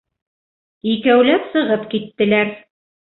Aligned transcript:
Икәүләп 0.93 1.45
сығып 1.57 1.85
киттеләр. 1.91 2.51